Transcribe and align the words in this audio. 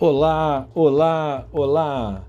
Olá, 0.00 0.68
olá, 0.76 1.48
olá! 1.50 2.24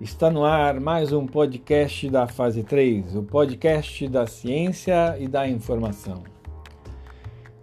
Está 0.00 0.30
no 0.30 0.46
ar 0.46 0.80
mais 0.80 1.12
um 1.12 1.26
podcast 1.26 2.08
da 2.08 2.26
fase 2.26 2.62
3, 2.62 3.16
o 3.16 3.22
podcast 3.22 4.08
da 4.08 4.26
ciência 4.26 5.18
e 5.20 5.28
da 5.28 5.46
informação. 5.46 6.22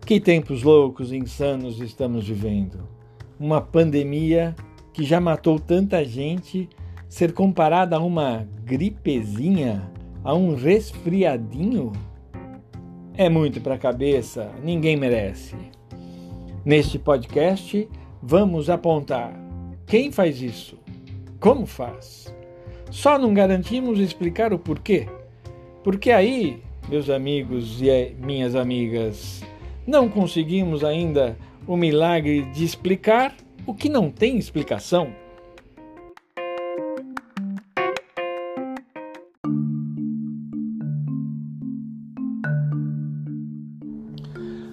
Que 0.06 0.20
tempos 0.20 0.62
loucos 0.62 1.12
e 1.12 1.18
insanos 1.18 1.82
estamos 1.82 2.28
vivendo! 2.28 2.88
Uma 3.40 3.60
pandemia 3.60 4.56
que 4.94 5.04
já 5.04 5.20
matou 5.20 5.60
tanta 5.60 6.06
gente 6.06 6.70
ser 7.08 7.34
comparada 7.34 7.96
a 7.96 8.00
uma 8.00 8.48
gripezinha, 8.64 9.92
a 10.24 10.36
um 10.36 10.54
resfriadinho? 10.54 11.92
É 13.16 13.28
muito 13.28 13.60
para 13.62 13.74
a 13.74 13.80
cabeça, 13.80 14.52
ninguém 14.64 14.96
merece. 14.96 15.56
Neste 16.64 17.00
podcast, 17.00 17.90
vamos 18.22 18.70
apontar 18.70 19.34
quem 19.86 20.12
faz 20.12 20.42
isso, 20.42 20.78
como 21.40 21.66
faz. 21.66 22.34
Só 22.92 23.18
não 23.18 23.34
garantimos 23.34 24.00
explicar 24.00 24.54
o 24.54 24.60
porquê, 24.60 25.08
porque 25.84 26.12
aí, 26.12 26.62
meus 26.88 27.10
amigos 27.10 27.82
e 27.82 28.16
minhas 28.20 28.56
amigas, 28.56 29.42
não 29.86 30.08
conseguimos 30.08 30.84
ainda 30.84 31.38
o 31.66 31.76
milagre 31.76 32.44
de 32.52 32.64
explicar 32.64 33.36
o 33.66 33.74
que 33.74 33.90
não 33.90 34.12
tem 34.12 34.38
explicação. 34.38 35.12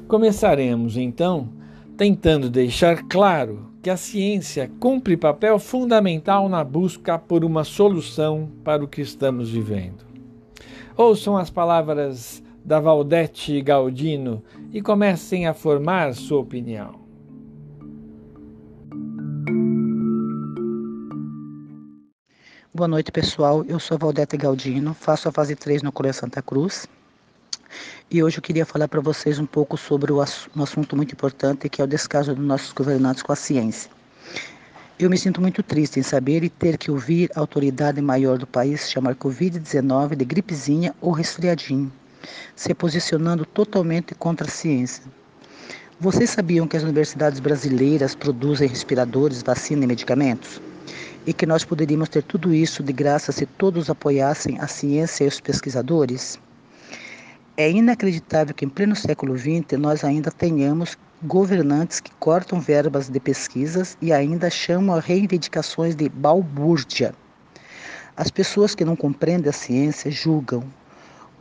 Começaremos 0.08 0.96
então 0.96 1.55
tentando 1.96 2.50
deixar 2.50 3.02
claro 3.04 3.70
que 3.82 3.88
a 3.88 3.96
ciência 3.96 4.70
cumpre 4.78 5.16
papel 5.16 5.58
fundamental 5.58 6.48
na 6.48 6.62
busca 6.62 7.18
por 7.18 7.44
uma 7.44 7.64
solução 7.64 8.50
para 8.62 8.84
o 8.84 8.88
que 8.88 9.00
estamos 9.00 9.50
vivendo. 9.50 10.04
Ouçam 10.96 11.36
as 11.36 11.50
palavras 11.50 12.42
da 12.64 12.80
Valdete 12.80 13.60
Galdino 13.62 14.42
e 14.72 14.82
comecem 14.82 15.46
a 15.46 15.54
formar 15.54 16.14
sua 16.14 16.40
opinião. 16.40 17.06
Boa 22.74 22.88
noite, 22.88 23.10
pessoal. 23.10 23.64
Eu 23.66 23.80
sou 23.80 23.94
a 23.94 23.98
Valdete 23.98 24.36
Galdino, 24.36 24.92
faço 24.92 25.28
a 25.28 25.32
fase 25.32 25.56
3 25.56 25.82
no 25.82 25.92
Colégio 25.92 26.20
Santa 26.20 26.42
Cruz 26.42 26.86
e 28.10 28.22
hoje 28.22 28.38
eu 28.38 28.42
queria 28.42 28.64
falar 28.64 28.86
para 28.86 29.00
vocês 29.00 29.38
um 29.38 29.46
pouco 29.46 29.76
sobre 29.76 30.12
um 30.12 30.20
assunto 30.62 30.94
muito 30.94 31.12
importante 31.12 31.68
que 31.68 31.80
é 31.80 31.84
o 31.84 31.88
descaso 31.88 32.34
dos 32.34 32.44
nossos 32.44 32.72
governantes 32.72 33.22
com 33.22 33.32
a 33.32 33.36
ciência. 33.36 33.90
Eu 34.98 35.10
me 35.10 35.18
sinto 35.18 35.40
muito 35.40 35.62
triste 35.62 36.00
em 36.00 36.02
saber 36.02 36.42
e 36.42 36.48
ter 36.48 36.78
que 36.78 36.90
ouvir 36.90 37.30
a 37.34 37.40
autoridade 37.40 38.00
maior 38.00 38.38
do 38.38 38.46
país 38.46 38.88
chamar 38.90 39.14
Covid-19 39.16 40.14
de 40.14 40.24
gripezinha 40.24 40.94
ou 41.00 41.10
resfriadinho, 41.10 41.92
se 42.54 42.72
posicionando 42.72 43.44
totalmente 43.44 44.14
contra 44.14 44.46
a 44.46 44.50
ciência. 44.50 45.02
Vocês 45.98 46.30
sabiam 46.30 46.68
que 46.68 46.76
as 46.76 46.82
universidades 46.82 47.40
brasileiras 47.40 48.14
produzem 48.14 48.68
respiradores, 48.68 49.42
vacina 49.42 49.84
e 49.84 49.86
medicamentos? 49.86 50.62
E 51.26 51.32
que 51.32 51.44
nós 51.44 51.64
poderíamos 51.64 52.08
ter 52.08 52.22
tudo 52.22 52.54
isso 52.54 52.82
de 52.82 52.92
graça 52.92 53.32
se 53.32 53.46
todos 53.46 53.90
apoiassem 53.90 54.58
a 54.60 54.66
ciência 54.66 55.24
e 55.24 55.28
os 55.28 55.40
pesquisadores? 55.40 56.38
É 57.58 57.70
inacreditável 57.70 58.54
que 58.54 58.66
em 58.66 58.68
pleno 58.68 58.94
século 58.94 59.34
XX 59.34 59.78
nós 59.78 60.04
ainda 60.04 60.30
tenhamos 60.30 60.98
governantes 61.22 62.00
que 62.00 62.10
cortam 62.20 62.60
verbas 62.60 63.08
de 63.08 63.18
pesquisas 63.18 63.96
e 64.02 64.12
ainda 64.12 64.50
chamam 64.50 64.94
a 64.94 65.00
reivindicações 65.00 65.96
de 65.96 66.06
balbúrdia. 66.06 67.14
As 68.14 68.30
pessoas 68.30 68.74
que 68.74 68.84
não 68.84 68.94
compreendem 68.94 69.48
a 69.48 69.54
ciência 69.54 70.10
julgam. 70.10 70.64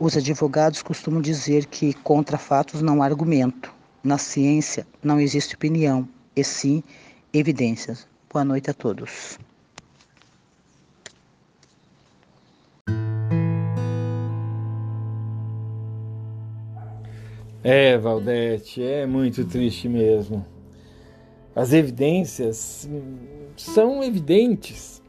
Os 0.00 0.16
advogados 0.16 0.82
costumam 0.82 1.20
dizer 1.20 1.66
que 1.66 1.92
contra 1.92 2.38
fatos 2.38 2.80
não 2.80 3.02
há 3.02 3.04
argumento. 3.04 3.70
Na 4.02 4.16
ciência 4.16 4.86
não 5.02 5.20
existe 5.20 5.54
opinião, 5.54 6.08
e 6.34 6.42
sim 6.42 6.82
evidências. 7.30 8.08
Boa 8.32 8.44
noite 8.44 8.70
a 8.70 8.74
todos. 8.74 9.38
É, 17.68 17.98
Valdete, 17.98 18.80
é 18.80 19.04
muito 19.06 19.44
triste 19.44 19.88
mesmo. 19.88 20.46
As 21.52 21.72
evidências 21.72 22.88
são 23.56 24.04
evidentes, 24.04 25.02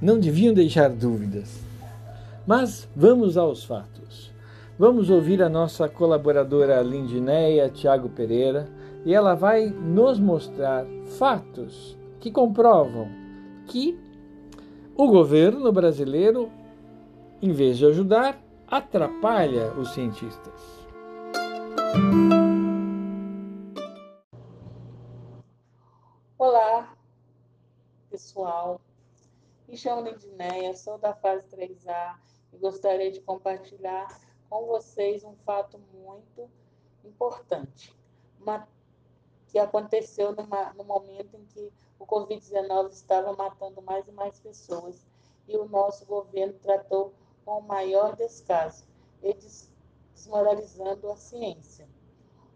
não 0.00 0.16
deviam 0.16 0.54
deixar 0.54 0.90
dúvidas. 0.90 1.58
Mas 2.46 2.88
vamos 2.94 3.36
aos 3.36 3.64
fatos. 3.64 4.32
Vamos 4.78 5.10
ouvir 5.10 5.42
a 5.42 5.48
nossa 5.48 5.88
colaboradora 5.88 6.80
Lindineia 6.82 7.68
Tiago 7.68 8.08
Pereira 8.10 8.68
e 9.04 9.12
ela 9.12 9.34
vai 9.34 9.66
nos 9.66 10.20
mostrar 10.20 10.86
fatos 11.18 11.98
que 12.20 12.30
comprovam 12.30 13.08
que 13.66 13.98
o 14.94 15.08
governo 15.08 15.72
brasileiro, 15.72 16.48
em 17.42 17.50
vez 17.50 17.76
de 17.76 17.86
ajudar, 17.86 18.40
atrapalha 18.70 19.72
os 19.72 19.90
cientistas. 19.94 20.77
Olá, 26.38 26.96
pessoal. 28.10 28.80
Me 29.66 29.76
chamo 29.76 30.02
Lindinéia, 30.02 30.74
sou 30.76 30.98
da 30.98 31.14
fase 31.14 31.44
3A 31.48 32.16
e 32.52 32.58
gostaria 32.58 33.10
de 33.10 33.20
compartilhar 33.20 34.06
com 34.48 34.66
vocês 34.66 35.24
um 35.24 35.34
fato 35.44 35.78
muito 35.92 36.50
importante, 37.04 37.94
uma, 38.40 38.66
que 39.48 39.58
aconteceu 39.58 40.34
numa, 40.34 40.72
no 40.74 40.84
momento 40.84 41.36
em 41.36 41.44
que 41.46 41.72
o 41.98 42.06
Covid-19 42.06 42.90
estava 42.90 43.32
matando 43.34 43.82
mais 43.82 44.06
e 44.06 44.12
mais 44.12 44.38
pessoas 44.38 45.06
e 45.46 45.56
o 45.56 45.68
nosso 45.68 46.06
governo 46.06 46.54
tratou 46.60 47.12
com 47.44 47.58
o 47.58 47.62
maior 47.62 48.14
descaso. 48.14 48.84
Eles 49.22 49.72
desmoralizando 50.18 51.08
a 51.12 51.16
ciência. 51.16 51.88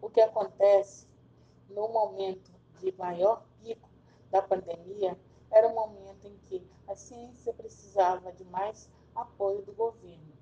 O 0.01 0.09
que 0.09 0.19
acontece 0.19 1.07
no 1.69 1.87
momento 1.87 2.51
de 2.79 2.91
maior 2.97 3.45
pico 3.61 3.89
da 4.29 4.41
pandemia 4.41 5.17
era 5.49 5.67
o 5.69 5.73
momento 5.73 6.27
em 6.27 6.37
que 6.49 6.67
a 6.87 6.95
ciência 6.95 7.53
precisava 7.53 8.33
de 8.33 8.43
mais 8.45 8.89
apoio 9.15 9.61
do 9.61 9.71
governo 9.71 10.33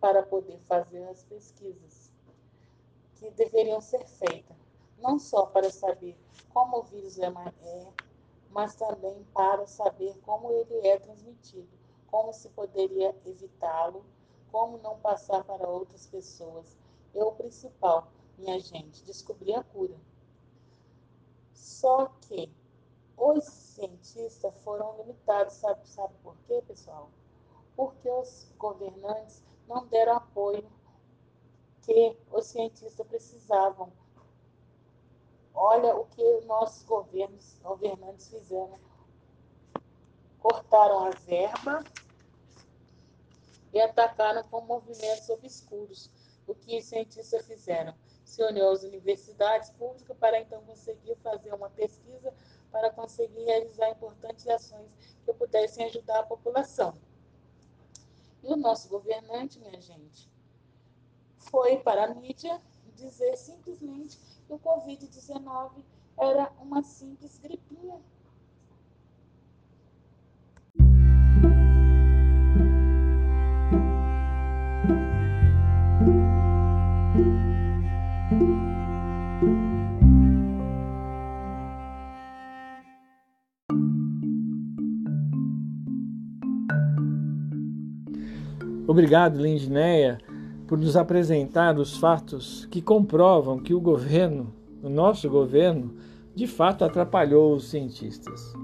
para 0.00 0.22
poder 0.22 0.58
fazer 0.60 1.04
as 1.08 1.24
pesquisas 1.24 2.10
que 3.16 3.30
deveriam 3.32 3.80
ser 3.80 4.06
feitas, 4.06 4.56
não 4.98 5.18
só 5.18 5.44
para 5.46 5.70
saber 5.70 6.18
como 6.54 6.78
o 6.78 6.82
vírus 6.84 7.18
é, 7.18 7.26
é 7.26 7.92
mas 8.50 8.74
também 8.76 9.22
para 9.34 9.66
saber 9.66 10.18
como 10.22 10.50
ele 10.52 10.86
é 10.86 10.98
transmitido, 10.98 11.68
como 12.06 12.32
se 12.32 12.48
poderia 12.50 13.14
evitá-lo 13.26 14.06
como 14.50 14.78
não 14.78 14.98
passar 14.98 15.44
para 15.44 15.68
outras 15.68 16.06
pessoas. 16.06 16.76
É 17.14 17.22
o 17.22 17.32
principal, 17.32 18.08
minha 18.38 18.58
gente, 18.60 19.04
descobrir 19.04 19.54
a 19.54 19.62
cura. 19.62 19.96
Só 21.52 22.06
que 22.22 22.52
os 23.16 23.44
cientistas 23.44 24.54
foram 24.62 24.96
limitados, 24.98 25.54
sabe, 25.54 25.88
sabe 25.88 26.14
por 26.22 26.36
quê, 26.46 26.62
pessoal? 26.66 27.10
Porque 27.74 28.08
os 28.08 28.52
governantes 28.58 29.42
não 29.66 29.86
deram 29.86 30.16
apoio 30.16 30.66
que 31.82 32.16
os 32.30 32.46
cientistas 32.46 33.06
precisavam. 33.06 33.92
Olha 35.54 35.96
o 35.96 36.04
que 36.06 36.40
nossos 36.42 36.82
governos, 36.82 37.58
governantes 37.62 38.28
fizeram. 38.28 38.78
Cortaram 40.38 41.06
a 41.06 41.10
verba 41.10 41.82
e 43.76 43.80
atacaram 43.80 44.42
com 44.44 44.62
movimentos 44.62 45.28
obscuros. 45.28 46.10
O 46.46 46.54
que 46.54 46.78
os 46.78 46.84
cientistas 46.86 47.46
fizeram? 47.46 47.94
Se 48.24 48.42
uniu 48.42 48.70
às 48.70 48.82
universidades 48.82 49.68
públicas 49.70 50.16
para 50.16 50.40
então 50.40 50.62
conseguir 50.62 51.14
fazer 51.16 51.52
uma 51.52 51.68
pesquisa 51.68 52.32
para 52.72 52.90
conseguir 52.90 53.44
realizar 53.44 53.90
importantes 53.90 54.46
ações 54.48 54.88
que 55.24 55.32
pudessem 55.34 55.84
ajudar 55.86 56.20
a 56.20 56.22
população. 56.22 56.94
E 58.42 58.50
o 58.50 58.56
nosso 58.56 58.88
governante, 58.88 59.58
minha 59.58 59.80
gente, 59.80 60.30
foi 61.36 61.78
para 61.78 62.04
a 62.04 62.14
mídia 62.14 62.60
dizer 62.94 63.36
simplesmente 63.36 64.16
que 64.46 64.52
o 64.54 64.58
Covid-19 64.58 65.84
era 66.18 66.50
uma 66.60 66.82
simples 66.82 67.38
gripinha 67.38 68.00
Obrigado, 88.88 89.42
Lindneia, 89.42 90.18
por 90.66 90.78
nos 90.78 90.96
apresentar 90.96 91.78
os 91.78 91.98
fatos 91.98 92.66
que 92.70 92.80
comprovam 92.80 93.58
que 93.58 93.74
o 93.74 93.80
governo, 93.80 94.54
o 94.82 94.88
nosso 94.88 95.28
governo, 95.28 95.94
de 96.34 96.46
fato 96.46 96.84
atrapalhou 96.84 97.54
os 97.54 97.68
cientistas. 97.68 98.54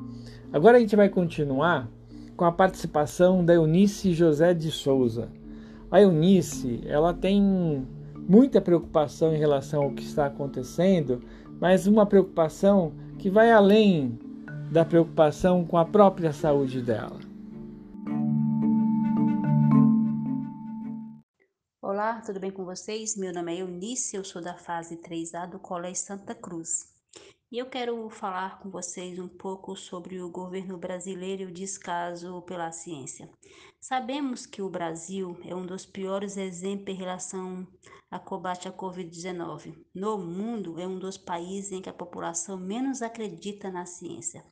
Agora 0.52 0.78
a 0.78 0.80
gente 0.80 0.96
vai 0.96 1.08
continuar 1.08 1.88
com 2.36 2.44
a 2.44 2.52
participação 2.52 3.44
da 3.44 3.54
Eunice 3.54 4.12
José 4.14 4.54
de 4.54 4.70
Souza. 4.70 5.28
A 5.92 6.00
Eunice, 6.00 6.80
ela 6.86 7.12
tem 7.12 7.86
muita 8.26 8.62
preocupação 8.62 9.34
em 9.34 9.38
relação 9.38 9.82
ao 9.82 9.92
que 9.92 10.02
está 10.02 10.24
acontecendo, 10.24 11.22
mas 11.60 11.86
uma 11.86 12.06
preocupação 12.06 12.94
que 13.18 13.28
vai 13.28 13.52
além 13.52 14.18
da 14.72 14.86
preocupação 14.86 15.66
com 15.66 15.76
a 15.76 15.84
própria 15.84 16.32
saúde 16.32 16.80
dela. 16.80 17.20
Olá, 21.82 22.22
tudo 22.24 22.40
bem 22.40 22.50
com 22.50 22.64
vocês? 22.64 23.14
Meu 23.14 23.34
nome 23.34 23.54
é 23.54 23.60
Eunice, 23.60 24.16
eu 24.16 24.24
sou 24.24 24.40
da 24.40 24.54
fase 24.54 24.96
3A 24.96 25.46
do 25.50 25.58
Colégio 25.58 26.06
Santa 26.06 26.34
Cruz. 26.34 26.91
E 27.52 27.58
eu 27.58 27.66
quero 27.66 28.08
falar 28.08 28.60
com 28.60 28.70
vocês 28.70 29.19
um 29.19 29.28
pouco 29.28 29.76
sobre 29.76 30.22
o 30.22 30.31
governo 30.31 30.78
brasileiro 30.78 31.43
e 31.43 31.44
o 31.44 31.52
descaso 31.52 32.40
pela 32.46 32.72
ciência. 32.72 33.28
Sabemos 33.78 34.46
que 34.46 34.62
o 34.62 34.70
Brasil 34.70 35.38
é 35.44 35.54
um 35.54 35.66
dos 35.66 35.84
piores 35.84 36.38
exemplos 36.38 36.96
em 36.96 36.99
relação 36.99 37.69
a 38.10 38.19
combate 38.19 38.69
à 38.69 38.72
Covid-19. 38.72 39.76
No 39.94 40.16
mundo, 40.16 40.81
é 40.81 40.87
um 40.87 40.99
dos 40.99 41.19
países 41.19 41.72
em 41.72 41.82
que 41.82 41.90
a 41.90 41.93
população 41.93 42.56
menos 42.56 43.02
acredita 43.02 43.70
na 43.70 43.84
ciência. 43.84 44.43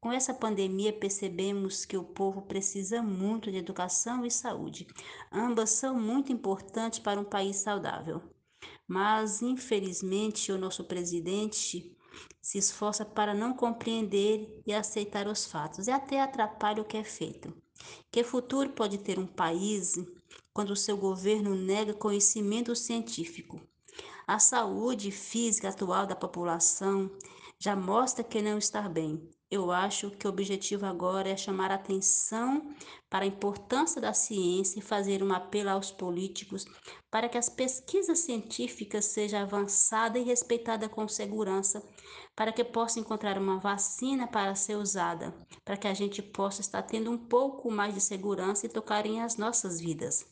Com 0.00 0.10
essa 0.10 0.34
pandemia, 0.34 0.92
percebemos 0.92 1.84
que 1.84 1.96
o 1.96 2.02
povo 2.02 2.42
precisa 2.42 3.00
muito 3.00 3.52
de 3.52 3.58
educação 3.58 4.26
e 4.26 4.32
saúde. 4.32 4.88
Ambas 5.30 5.70
são 5.70 5.94
muito 5.94 6.32
importantes 6.32 6.98
para 6.98 7.20
um 7.20 7.24
país 7.24 7.58
saudável. 7.58 8.20
Mas, 8.88 9.42
infelizmente, 9.42 10.50
o 10.50 10.58
nosso 10.58 10.82
presidente 10.82 11.96
se 12.40 12.58
esforça 12.58 13.04
para 13.04 13.34
não 13.34 13.54
compreender 13.54 14.62
e 14.66 14.72
aceitar 14.72 15.26
os 15.26 15.44
fatos 15.44 15.86
e 15.86 15.90
até 15.90 16.20
atrapalha 16.20 16.82
o 16.82 16.84
que 16.84 16.96
é 16.96 17.04
feito. 17.04 17.54
Que 18.10 18.22
futuro 18.22 18.70
pode 18.70 18.98
ter 18.98 19.18
um 19.18 19.26
país 19.26 19.94
quando 20.52 20.70
o 20.70 20.76
seu 20.76 20.96
governo 20.96 21.54
nega 21.54 21.94
conhecimento 21.94 22.74
científico? 22.76 23.60
A 24.26 24.38
saúde 24.38 25.10
física 25.10 25.68
atual 25.68 26.06
da 26.06 26.14
população 26.14 27.10
já 27.58 27.74
mostra 27.74 28.24
que 28.24 28.40
não 28.40 28.58
está 28.58 28.88
bem. 28.88 29.28
Eu 29.52 29.70
acho 29.70 30.10
que 30.12 30.26
o 30.26 30.30
objetivo 30.30 30.86
agora 30.86 31.28
é 31.28 31.36
chamar 31.36 31.70
atenção 31.70 32.74
para 33.10 33.26
a 33.26 33.28
importância 33.28 34.00
da 34.00 34.14
ciência 34.14 34.78
e 34.78 34.82
fazer 34.82 35.22
um 35.22 35.30
apelo 35.30 35.68
aos 35.68 35.90
políticos 35.90 36.64
para 37.10 37.28
que 37.28 37.36
as 37.36 37.50
pesquisas 37.50 38.20
científicas 38.20 39.04
sejam 39.04 39.42
avançadas 39.42 40.22
e 40.22 40.24
respeitadas 40.24 40.88
com 40.88 41.06
segurança, 41.06 41.86
para 42.34 42.50
que 42.50 42.64
possa 42.64 42.98
encontrar 42.98 43.36
uma 43.36 43.60
vacina 43.60 44.26
para 44.26 44.54
ser 44.54 44.76
usada, 44.76 45.34
para 45.62 45.76
que 45.76 45.86
a 45.86 45.92
gente 45.92 46.22
possa 46.22 46.62
estar 46.62 46.80
tendo 46.84 47.10
um 47.10 47.18
pouco 47.18 47.70
mais 47.70 47.92
de 47.92 48.00
segurança 48.00 48.64
e 48.64 48.70
tocarem 48.70 49.20
as 49.20 49.36
nossas 49.36 49.78
vidas. 49.78 50.24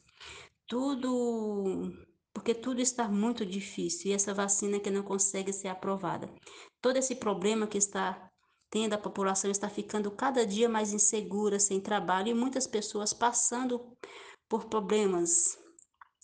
Tudo 0.67 1.93
porque 2.33 2.55
tudo 2.55 2.81
está 2.81 3.07
muito 3.07 3.45
difícil 3.45 4.11
e 4.11 4.15
essa 4.15 4.33
vacina 4.33 4.81
que 4.81 4.91
não 4.91 5.03
consegue 5.03 5.53
ser 5.53 5.69
aprovada. 5.69 6.33
Todo 6.81 6.97
esse 6.97 7.17
problema 7.17 7.67
que 7.67 7.77
está 7.77 8.30
tendo 8.71 8.95
a 8.95 8.99
população 8.99 9.51
está 9.51 9.69
ficando 9.69 10.11
cada 10.11 10.47
dia 10.47 10.69
mais 10.69 10.93
insegura, 10.93 11.59
sem 11.59 11.81
trabalho 11.81 12.29
e 12.29 12.35
muitas 12.35 12.67
pessoas 12.67 13.13
passando 13.13 13.81
por 14.49 14.67
problemas. 14.67 15.59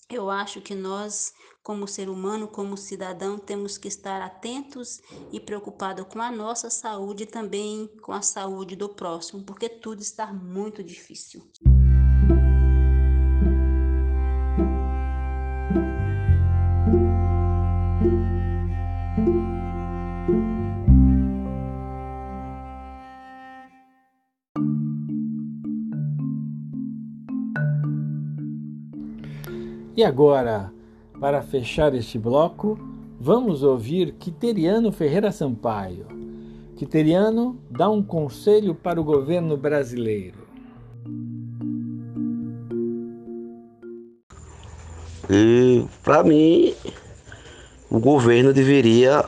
Eu 0.09 0.31
acho 0.31 0.61
que 0.61 0.75
nós, 0.75 1.33
como 1.65 1.89
ser 1.89 2.09
humano, 2.09 2.47
como 2.47 2.77
cidadão, 2.77 3.39
temos 3.39 3.77
que 3.77 3.89
estar 3.89 4.23
atentos 4.23 5.01
e 5.33 5.41
preocupados 5.41 6.07
com 6.09 6.21
a 6.23 6.31
nossa 6.31 6.71
saúde 6.71 7.25
e 7.25 7.27
também 7.27 7.89
com 8.03 8.13
a 8.13 8.23
saúde 8.23 8.77
do 8.77 8.89
próximo, 8.89 9.45
porque 9.45 9.69
tudo 9.69 10.01
está 10.01 10.33
muito 10.33 10.85
difícil. 10.85 11.43
E 29.97 30.05
agora, 30.05 30.71
para 31.19 31.41
fechar 31.41 31.95
este 31.95 32.19
bloco, 32.19 32.79
vamos 33.19 33.63
ouvir 33.63 34.13
Quiteriano 34.13 34.93
Ferreira 34.93 35.33
Sampaio. 35.33 36.07
Quiteriano 36.77 37.59
dá 37.71 37.89
um 37.89 38.03
conselho 38.03 38.75
para 38.75 39.01
o 39.01 39.05
governo 39.05 39.57
brasileiro. 39.57 40.47
Para 46.05 46.23
mim, 46.23 46.75
o 47.89 47.99
governo 47.99 48.53
deveria 48.53 49.25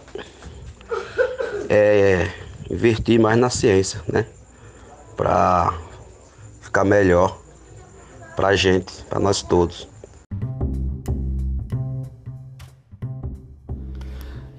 é, 1.71 2.31
investir 2.71 3.19
mais 3.19 3.39
na 3.39 3.49
ciência, 3.49 4.03
né? 4.07 4.27
Para 5.17 5.73
ficar 6.61 6.85
melhor 6.85 7.41
para 8.37 8.49
a 8.49 8.57
gente, 8.57 9.03
para 9.05 9.19
nós 9.19 9.43
todos. 9.43 9.88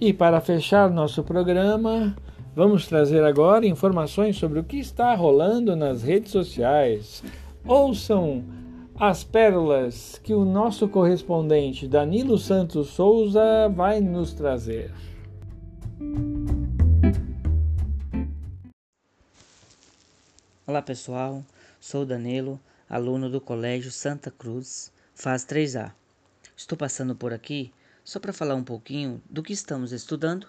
E 0.02 0.14
para 0.14 0.40
fechar 0.40 0.90
nosso 0.90 1.22
programa, 1.26 2.16
vamos 2.56 2.88
trazer 2.88 3.22
agora 3.22 3.68
informações 3.68 4.38
sobre 4.38 4.58
o 4.58 4.64
que 4.64 4.78
está 4.78 5.14
rolando 5.14 5.76
nas 5.76 6.04
redes 6.04 6.32
sociais. 6.32 7.22
Ouçam 7.66 8.46
as 8.98 9.26
pérolas 9.26 10.18
que 10.24 10.34
o 10.34 10.46
nosso 10.46 10.88
correspondente 10.88 11.86
Danilo 11.86 12.38
Santos 12.38 12.88
Souza 12.92 13.68
vai 13.76 14.00
nos 14.00 14.34
trazer. 14.34 14.90
Olá 20.66 20.82
pessoal, 20.82 21.44
sou 21.78 22.06
Danilo, 22.06 22.58
aluno 22.90 23.30
do 23.30 23.42
Colégio 23.42 23.92
Santa 23.92 24.32
Cruz, 24.32 24.94
faz 25.14 25.44
3A. 25.46 25.92
Estou 26.56 26.78
passando 26.78 27.14
por 27.14 27.34
aqui 27.34 27.74
só 28.10 28.20
para 28.20 28.34
falar 28.34 28.56
um 28.56 28.64
pouquinho 28.64 29.22
do 29.30 29.44
que 29.44 29.54
estamos 29.54 29.92
estudando 29.92 30.48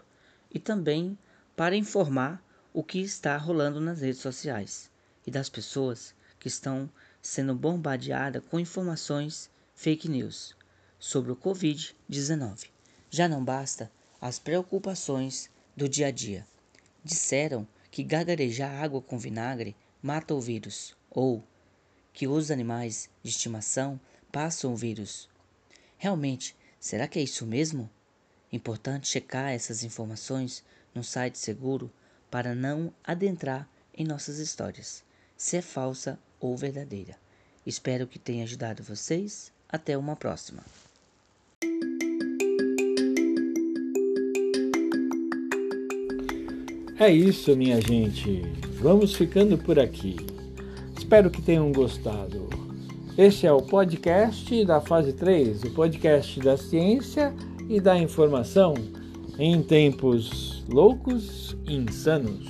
e 0.50 0.58
também 0.58 1.18
para 1.54 1.76
informar 1.76 2.42
o 2.72 2.82
que 2.82 3.02
está 3.02 3.36
rolando 3.36 3.78
nas 3.82 4.00
redes 4.00 4.22
sociais 4.22 4.90
e 5.26 5.30
das 5.30 5.50
pessoas 5.50 6.14
que 6.38 6.48
estão 6.48 6.88
sendo 7.20 7.54
bombardeadas 7.54 8.42
com 8.46 8.58
informações 8.58 9.50
fake 9.74 10.08
news 10.08 10.56
sobre 10.98 11.32
o 11.32 11.36
Covid-19. 11.36 12.70
Já 13.10 13.28
não 13.28 13.44
basta 13.44 13.92
as 14.18 14.38
preocupações 14.38 15.50
do 15.76 15.86
dia 15.86 16.06
a 16.06 16.10
dia. 16.10 16.46
Disseram 17.04 17.68
que 17.90 18.02
gargarejar 18.02 18.82
água 18.82 19.02
com 19.02 19.18
vinagre 19.18 19.76
mata 20.02 20.34
o 20.34 20.40
vírus 20.40 20.96
ou 21.10 21.44
que 22.14 22.26
os 22.26 22.50
animais 22.50 23.10
de 23.22 23.28
estimação 23.28 24.00
passam 24.32 24.72
o 24.72 24.76
vírus. 24.76 25.28
Realmente, 25.98 26.56
Será 26.80 27.06
que 27.06 27.18
é 27.18 27.22
isso 27.22 27.46
mesmo? 27.46 27.90
Importante 28.50 29.06
checar 29.06 29.52
essas 29.52 29.84
informações 29.84 30.64
num 30.94 31.02
site 31.02 31.38
seguro 31.38 31.92
para 32.30 32.54
não 32.54 32.90
adentrar 33.04 33.68
em 33.94 34.04
nossas 34.04 34.38
histórias, 34.38 35.04
se 35.36 35.58
é 35.58 35.62
falsa 35.62 36.18
ou 36.40 36.56
verdadeira. 36.56 37.16
Espero 37.66 38.06
que 38.06 38.18
tenha 38.18 38.44
ajudado 38.44 38.82
vocês. 38.82 39.52
Até 39.68 39.96
uma 39.96 40.16
próxima. 40.16 40.64
É 46.98 47.12
isso, 47.12 47.54
minha 47.56 47.80
gente. 47.80 48.42
Vamos 48.80 49.14
ficando 49.14 49.56
por 49.56 49.78
aqui. 49.78 50.16
Espero 50.98 51.30
que 51.30 51.42
tenham 51.42 51.70
gostado. 51.70 52.69
Este 53.18 53.46
é 53.46 53.52
o 53.52 53.60
podcast 53.60 54.64
da 54.64 54.80
fase 54.80 55.12
3, 55.12 55.64
o 55.64 55.70
podcast 55.70 56.40
da 56.40 56.56
ciência 56.56 57.34
e 57.68 57.80
da 57.80 57.98
informação 57.98 58.74
em 59.38 59.60
tempos 59.62 60.64
loucos 60.68 61.56
e 61.66 61.74
insanos. 61.74 62.46